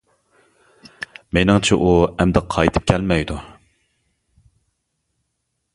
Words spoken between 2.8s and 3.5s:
كەلمەيدۇ.